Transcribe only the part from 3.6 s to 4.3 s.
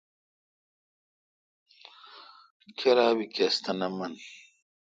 تھ نہ من۔